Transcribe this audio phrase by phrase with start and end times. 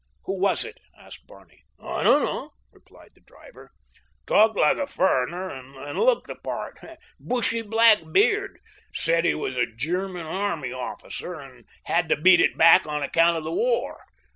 [0.23, 1.61] "Who was it?" asked Barney.
[1.79, 3.69] "I dunno," replied the driver.
[4.25, 6.79] "Talked like a furriner, and looked the part.
[7.19, 8.57] Bushy black beard.
[8.95, 13.37] Said he was a German army officer, an' had to beat it back on account
[13.37, 14.05] of the war.